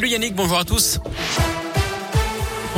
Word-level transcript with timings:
Salut 0.00 0.12
Yannick, 0.12 0.36
bonjour 0.36 0.58
à 0.58 0.64
tous. 0.64 1.00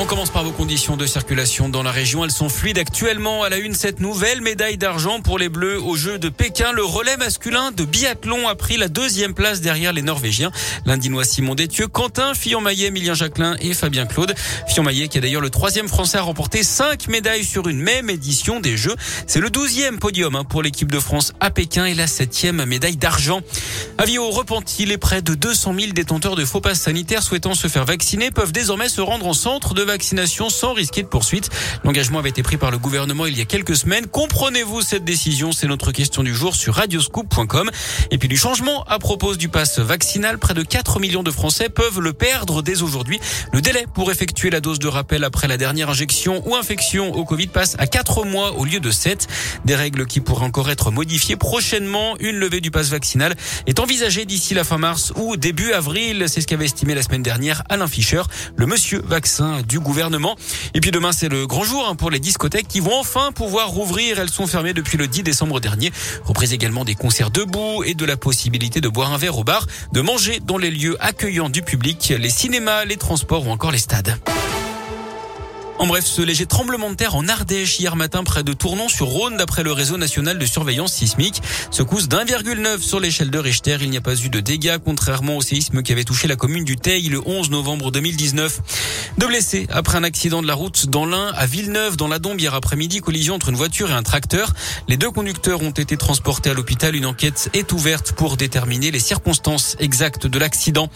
On 0.03 0.07
commence 0.07 0.31
par 0.31 0.45
vos 0.45 0.51
conditions 0.51 0.97
de 0.97 1.05
circulation 1.05 1.69
dans 1.69 1.83
la 1.83 1.91
région. 1.91 2.25
Elles 2.25 2.31
sont 2.31 2.49
fluides 2.49 2.79
actuellement. 2.79 3.43
À 3.43 3.51
la 3.51 3.59
une, 3.59 3.75
cette 3.75 4.01
nouvelle 4.01 4.41
médaille 4.41 4.79
d'argent 4.79 5.21
pour 5.21 5.39
les 5.39 5.51
Bleus 5.51 5.79
aux 5.79 5.95
Jeux 5.95 6.19
de 6.19 6.31
Pékin. 6.31 6.73
Le 6.73 6.83
relais 6.83 7.19
masculin 7.19 7.71
de 7.71 7.85
biathlon 7.85 8.49
a 8.49 8.55
pris 8.55 8.79
la 8.79 8.89
deuxième 8.89 9.35
place 9.35 9.61
derrière 9.61 9.93
les 9.93 10.01
Norvégiens. 10.01 10.53
L'Indinois 10.87 11.25
Simon 11.25 11.55
Détieux, 11.55 11.87
Quentin 11.87 12.33
Fillon-Maillet, 12.33 12.87
Emilien 12.87 13.13
Jacquelin 13.13 13.57
et 13.61 13.75
Fabien 13.75 14.07
Claude. 14.07 14.35
Fillon-Maillet 14.69 15.09
qui 15.09 15.19
est 15.19 15.21
d'ailleurs 15.21 15.43
le 15.43 15.51
troisième 15.51 15.87
français 15.87 16.17
à 16.17 16.23
remporter 16.23 16.63
cinq 16.63 17.09
médailles 17.09 17.45
sur 17.45 17.69
une 17.69 17.81
même 17.81 18.09
édition 18.09 18.59
des 18.59 18.79
Jeux. 18.79 18.97
C'est 19.27 19.41
le 19.41 19.51
douzième 19.51 19.99
podium 19.99 20.35
hein, 20.35 20.45
pour 20.45 20.63
l'équipe 20.63 20.91
de 20.91 20.99
France 20.99 21.35
à 21.41 21.51
Pékin 21.51 21.85
et 21.85 21.95
la 21.95 22.07
septième 22.07 22.65
médaille 22.65 22.97
d'argent. 22.97 23.43
Avis 23.99 24.17
au 24.17 24.31
repenti, 24.31 24.87
les 24.87 24.97
près 24.97 25.21
de 25.21 25.35
200 25.35 25.75
000 25.79 25.93
détenteurs 25.93 26.37
de 26.37 26.45
faux 26.47 26.63
passes 26.63 26.81
sanitaires 26.81 27.23
souhaitant 27.23 27.53
se 27.53 27.69
faire 27.69 27.85
vacciner 27.85 28.31
peuvent 28.31 28.53
désormais 28.53 28.89
se 28.89 29.03
rendre 29.03 29.27
en 29.27 29.35
centre 29.35 29.75
de 29.75 29.90
vaccination 29.91 30.51
sans 30.51 30.73
risquer 30.73 31.03
de 31.03 31.09
poursuite. 31.09 31.51
L'engagement 31.85 32.21
avait 32.21 32.31
été 32.31 32.43
pris 32.43 32.57
par 32.57 32.71
le 32.71 32.79
gouvernement 32.79 33.27
il 33.27 33.37
y 33.37 33.41
a 33.41 33.45
quelques 33.45 33.77
semaines. 33.77 34.07
Comprenez-vous 34.07 34.83
cette 34.83 35.05
décision 35.05 35.53
C'est 35.53 35.67
notre 35.67 35.93
question 35.93 36.23
du 36.23 36.35
jour 36.35 36.55
sur 36.55 36.75
radioscoop.com. 36.75 37.71
Et 38.11 38.19
puis 38.19 38.29
du 38.29 38.37
changement 38.37 38.85
à 38.85 38.99
propos 38.99 39.35
du 39.35 39.49
pass 39.49 39.79
vaccinal. 39.79 40.39
Près 40.39 40.55
de 40.55 40.63
4 40.63 41.01
millions 41.01 41.23
de 41.23 41.31
Français 41.31 41.69
peuvent 41.69 42.01
le 42.01 42.13
perdre 42.13 42.63
dès 42.63 42.83
aujourd'hui. 42.83 43.21
Le 43.53 43.61
délai 43.61 43.87
pour 43.93 44.11
effectuer 44.11 44.51
la 44.51 44.61
dose 44.61 44.79
de 44.79 44.89
rappel 44.89 45.25
après 45.25 45.49
la 45.49 45.57
dernière 45.57 45.91
injection 45.91 46.43
ou 46.49 46.55
infection 46.55 47.15
au 47.15 47.25
Covid 47.25 47.49
passe 47.49 47.77
à 47.79 47.87
4 47.87 48.25
mois 48.25 48.57
au 48.57 48.65
lieu 48.65 48.81
de 48.81 48.91
7. 48.91 49.27
Des 49.65 49.75
règles 49.75 50.07
qui 50.07 50.21
pourraient 50.21 50.47
encore 50.47 50.71
être 50.71 50.91
modifiées 50.91 51.37
prochainement. 51.37 52.17
Une 52.21 52.37
levée 52.37 52.61
du 52.61 52.71
pass 52.71 52.89
vaccinal 52.89 53.35
est 53.67 53.81
envisagée 53.81 54.25
d'ici 54.25 54.55
la 54.55 54.65
fin 54.65 54.79
mars 54.79 55.13
ou 55.17 55.37
début 55.37 55.73
avril. 55.73 56.25
C'est 56.29 56.41
ce 56.41 56.47
qu'avait 56.47 56.65
estimé 56.65 56.95
la 56.95 57.03
semaine 57.03 57.23
dernière 57.23 57.63
Alain 57.69 57.87
Fischer, 57.87 58.23
le 58.57 58.67
monsieur 58.67 59.03
vaccin 59.05 59.63
du 59.63 59.70
gouvernement. 59.79 60.37
Et 60.75 60.81
puis 60.81 60.91
demain, 60.91 61.13
c'est 61.13 61.29
le 61.29 61.47
grand 61.47 61.65
jour 61.65 61.87
hein, 61.89 61.95
pour 61.95 62.11
les 62.11 62.19
discothèques 62.19 62.67
qui 62.67 62.81
vont 62.81 62.99
enfin 62.99 63.31
pouvoir 63.33 63.69
rouvrir. 63.69 64.19
Elles 64.19 64.31
sont 64.31 64.47
fermées 64.47 64.73
depuis 64.73 64.99
le 64.99 65.07
10 65.07 65.23
décembre 65.23 65.61
dernier. 65.61 65.93
Reprise 66.25 66.53
également 66.53 66.85
des 66.85 66.95
concerts 66.95 67.31
debout 67.31 67.85
et 67.85 67.95
de 67.95 68.05
la 68.05 68.17
possibilité 68.17 68.81
de 68.81 68.89
boire 68.89 69.13
un 69.13 69.19
verre 69.19 69.39
au 69.39 69.45
bar, 69.45 69.67
de 69.93 70.01
manger 70.01 70.41
dans 70.41 70.59
les 70.59 70.71
lieux 70.71 70.97
accueillants 71.01 71.51
du 71.51 71.63
public, 71.63 72.15
les 72.19 72.31
cinémas, 72.31 72.85
les 72.85 72.97
transports 72.97 73.47
ou 73.47 73.51
encore 73.51 73.71
les 73.71 73.79
stades. 73.79 74.19
En 75.81 75.87
bref, 75.87 76.05
ce 76.05 76.21
léger 76.21 76.45
tremblement 76.45 76.91
de 76.91 76.95
terre 76.95 77.15
en 77.15 77.27
Ardèche 77.27 77.81
hier 77.81 77.97
matin 77.97 78.23
près 78.23 78.43
de 78.43 78.53
Tournon-sur-Rhône 78.53 79.39
d'après 79.39 79.63
le 79.63 79.73
réseau 79.73 79.97
national 79.97 80.39
de 80.39 80.45
surveillance 80.45 80.93
sismique. 80.93 81.41
Secousse 81.71 82.07
d'1,9 82.07 82.81
sur 82.83 83.01
l'échelle 83.01 83.31
de 83.31 83.39
Richter. 83.39 83.79
Il 83.81 83.89
n'y 83.89 83.97
a 83.97 84.03
pas 84.03 84.15
eu 84.15 84.29
de 84.29 84.41
dégâts 84.41 84.77
contrairement 84.85 85.39
au 85.39 85.41
séisme 85.41 85.83
qui 85.83 85.93
avait 85.93 86.05
touché 86.05 86.29
la 86.29 86.37
commune 86.37 86.65
du 86.65 86.77
Teil 86.77 87.09
le 87.09 87.23
11 87.25 87.49
novembre 87.49 87.91
2019. 87.93 88.61
Deux 89.19 89.27
blessés 89.27 89.67
après 89.71 89.99
un 89.99 90.05
accident 90.05 90.41
de 90.41 90.47
la 90.47 90.55
route 90.55 90.87
dans 90.87 91.05
l'Ain 91.05 91.33
à 91.35 91.45
Villeneuve 91.45 91.97
dans 91.97 92.09
la 92.09 92.19
Dombe 92.19 92.41
hier 92.41 92.55
après-midi. 92.55 93.01
Collision 93.01 93.35
entre 93.35 93.49
une 93.49 93.57
voiture 93.57 93.91
et 93.91 93.95
un 93.95 94.03
tracteur. 94.03 94.53
Les 94.89 94.97
deux 94.97 95.11
conducteurs 95.11 95.63
ont 95.63 95.71
été 95.71 95.97
transportés 95.97 96.51
à 96.51 96.55
l'hôpital. 96.55 96.95
Une 96.95 97.07
enquête 97.07 97.51
est 97.53 97.73
ouverte 97.73 98.13
pour 98.13 98.37
déterminer 98.37 98.91
les 98.91 99.01
circonstances 99.01 99.77
exactes 99.81 100.27
de 100.27 100.39
l'accident. 100.39 100.89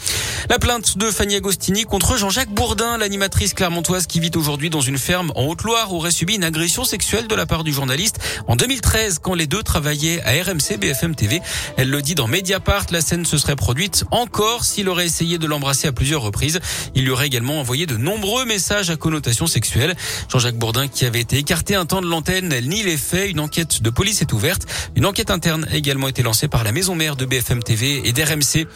La 0.48 0.59
plainte 0.59 0.97
de 0.97 1.11
Fanny 1.11 1.35
Agostini 1.35 1.85
contre 1.85 2.17
Jean-Jacques 2.17 2.51
Bourdin, 2.51 2.98
l'animatrice 2.98 3.53
clermontoise 3.53 4.07
qui 4.07 4.20
vit 4.20 4.31
aujourd'hui 4.37 4.70
dans 4.70 4.81
une 4.81 4.98
ferme 4.98 5.33
en 5.35 5.45
Haute-Loire 5.45 5.92
aurait 5.92 6.11
subi 6.11 6.37
une 6.37 6.45
agression 6.45 6.85
sexuelle 6.85 7.27
de 7.27 7.35
la 7.35 7.47
part 7.47 7.65
du 7.65 7.73
journaliste 7.73 8.20
en 8.47 8.57
2013 8.57 9.19
quand 9.20 9.35
les 9.35 9.47
deux 9.47 9.62
travaillaient 9.62 10.23
à 10.23 10.31
RMC 10.31 10.79
BFM 10.79 11.15
TV. 11.15 11.42
Elle 11.77 11.91
le 11.91 12.01
dit 12.01 12.15
dans 12.15 12.29
Mediapart, 12.29 12.87
la 12.91 13.01
scène 13.01 13.27
se 13.27 13.39
serait 13.39 13.57
produite 13.57 14.05
encore 14.12 14.65
s'il 14.65 14.89
aurait 14.89 15.07
essayé 15.07 15.39
de 15.39 15.47
l'embrasser 15.47 15.89
à 15.89 15.92
plusieurs 15.92 16.23
reprises. 16.23 16.61
Il 16.95 17.05
lui 17.05 17.11
aurait 17.11 17.27
également 17.27 17.59
envoyé 17.61 17.87
de 17.87 17.97
nombreux 18.05 18.44
messages 18.44 18.91
à 18.91 18.97
connotation 18.97 19.47
sexuelle. 19.47 19.97
Jean-Jacques 20.30 20.56
Bourdin 20.56 20.86
qui 20.86 21.06
avait 21.06 21.20
été 21.20 21.38
écarté 21.38 21.74
un 21.74 21.86
temps 21.86 22.02
de 22.02 22.06
l'antenne 22.06 22.55
nie 22.61 22.83
les 22.83 22.96
faits. 22.96 23.30
Une 23.30 23.41
enquête 23.41 23.83
de 23.83 23.91
police 23.91 24.22
est 24.22 24.33
ouverte. 24.33 24.67
Une 24.95 25.06
enquête 25.06 25.30
interne 25.30 25.67
a 25.70 25.74
également 25.74 26.06
été 26.06 26.23
lancée 26.23 26.46
par 26.46 26.62
la 26.62 26.70
maison 26.70 26.95
mère 26.95 27.17
de 27.17 27.24
BFM 27.24 27.62
TV 27.62 28.06
et 28.06 28.12
d'RMC. 28.12 28.67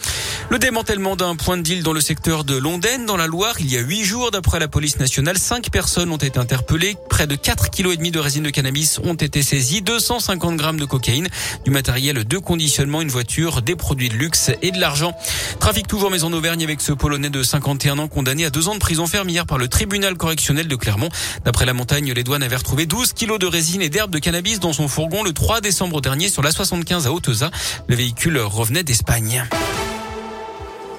Le 0.49 0.59
démantèlement 0.59 1.15
d'un 1.15 1.35
point 1.35 1.57
de 1.57 1.61
deal 1.61 1.83
dans 1.83 1.93
le 1.93 2.01
secteur 2.01 2.43
de 2.43 2.57
Londaine, 2.57 3.05
dans 3.05 3.17
la 3.17 3.27
Loire, 3.27 3.55
il 3.59 3.71
y 3.71 3.77
a 3.77 3.81
huit 3.81 4.03
jours, 4.03 4.31
d'après 4.31 4.59
la 4.59 4.67
police 4.67 4.99
nationale, 4.99 5.37
cinq 5.37 5.69
personnes 5.69 6.11
ont 6.11 6.17
été 6.17 6.39
interpellées. 6.39 6.97
Près 7.09 7.27
de 7.27 7.35
4 7.35 7.69
kg 7.69 8.11
de 8.11 8.19
résine 8.19 8.43
de 8.43 8.49
cannabis 8.49 8.99
ont 9.03 9.13
été 9.13 9.43
saisies, 9.43 9.83
250 9.83 10.57
grammes 10.57 10.79
de 10.79 10.85
cocaïne, 10.85 11.27
du 11.65 11.71
matériel 11.71 12.25
de 12.25 12.37
conditionnement, 12.39 13.01
une 13.01 13.09
voiture, 13.09 13.61
des 13.61 13.75
produits 13.75 14.09
de 14.09 14.15
luxe 14.15 14.49
et 14.63 14.71
de 14.71 14.79
l'argent. 14.79 15.15
Trafic 15.59 15.87
toujours 15.87 16.09
mais 16.09 16.23
en 16.23 16.33
Auvergne 16.33 16.63
avec 16.63 16.81
ce 16.81 16.93
Polonais 16.93 17.29
de 17.29 17.43
51 17.43 17.99
ans 17.99 18.07
condamné 18.07 18.45
à 18.45 18.49
deux 18.49 18.67
ans 18.67 18.73
de 18.73 18.79
prison 18.79 19.05
ferme 19.19 19.29
hier 19.29 19.45
par 19.45 19.57
le 19.57 19.67
tribunal 19.67 20.15
correctionnel 20.15 20.69
de 20.69 20.75
Clermont. 20.77 21.09
D'après 21.43 21.65
la 21.65 21.73
montagne, 21.73 22.13
les 22.13 22.23
douanes 22.23 22.41
avaient 22.41 22.55
retrouvé 22.55 22.85
12 22.85 23.11
kilos 23.11 23.37
de 23.37 23.47
résine 23.47 23.81
et 23.81 23.89
d'herbe 23.89 24.11
de 24.11 24.19
cannabis 24.19 24.61
dans 24.61 24.71
son 24.71 24.87
fourgon 24.87 25.23
le 25.23 25.33
3 25.33 25.59
décembre 25.59 25.99
dernier 25.99 26.29
sur 26.29 26.41
la 26.41 26.51
75 26.51 27.05
à 27.05 27.11
Hauteza. 27.11 27.51
Le 27.87 27.97
véhicule 27.97 28.39
revenait 28.39 28.83
d'Espagne. 28.83 29.43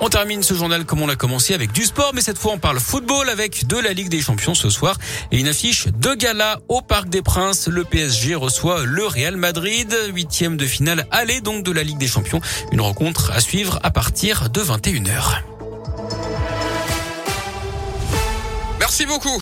On 0.00 0.10
termine 0.10 0.42
ce 0.42 0.52
journal 0.52 0.84
comme 0.84 1.00
on 1.00 1.06
l'a 1.06 1.16
commencé 1.16 1.54
avec 1.54 1.72
du 1.72 1.86
sport, 1.86 2.12
mais 2.12 2.20
cette 2.20 2.36
fois 2.36 2.52
on 2.52 2.58
parle 2.58 2.78
football 2.78 3.30
avec 3.30 3.66
de 3.66 3.78
la 3.78 3.94
Ligue 3.94 4.10
des 4.10 4.20
Champions 4.20 4.54
ce 4.54 4.68
soir 4.68 4.98
et 5.32 5.38
une 5.38 5.48
affiche 5.48 5.86
de 5.86 6.12
gala 6.12 6.60
au 6.68 6.82
Parc 6.82 7.08
des 7.08 7.22
Princes. 7.22 7.68
Le 7.68 7.84
PSG 7.84 8.34
reçoit 8.34 8.84
le 8.84 9.06
Real 9.06 9.38
Madrid, 9.38 9.96
huitième 10.12 10.58
de 10.58 10.66
finale 10.66 11.06
aller 11.10 11.40
donc 11.40 11.64
de 11.64 11.72
la 11.72 11.84
Ligue 11.84 11.98
des 11.98 12.08
Champions. 12.08 12.42
Une 12.70 12.82
rencontre 12.82 13.30
à 13.30 13.40
suivre 13.40 13.80
à 13.82 13.90
partir 13.90 14.50
de 14.50 14.60
21h. 14.60 15.49
Merci 18.90 19.06
beaucoup. 19.06 19.38